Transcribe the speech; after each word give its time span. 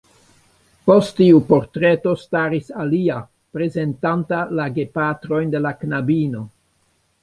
Post 0.87 1.13
tiu 1.19 1.41
portreto 1.49 2.15
staris 2.23 2.73
alia, 2.85 3.19
prezentanta 3.59 4.43
la 4.61 4.69
gepatrojn 4.81 5.57
de 5.57 5.67
la 5.69 5.79
knabino. 5.87 6.49